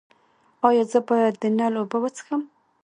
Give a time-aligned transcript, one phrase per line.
[0.67, 2.41] ایا زه باید د نل اوبه وڅښم؟